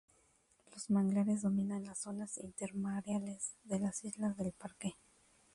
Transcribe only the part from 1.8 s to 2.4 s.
las zonas